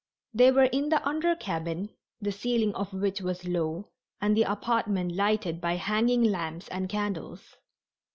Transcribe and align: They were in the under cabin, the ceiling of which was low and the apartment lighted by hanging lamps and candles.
They 0.33 0.49
were 0.49 0.63
in 0.65 0.89
the 0.89 1.07
under 1.07 1.35
cabin, 1.35 1.91
the 2.19 2.31
ceiling 2.31 2.73
of 2.73 2.91
which 2.91 3.21
was 3.21 3.45
low 3.45 3.91
and 4.19 4.35
the 4.35 4.51
apartment 4.51 5.15
lighted 5.15 5.61
by 5.61 5.75
hanging 5.75 6.23
lamps 6.23 6.67
and 6.69 6.89
candles. 6.89 7.57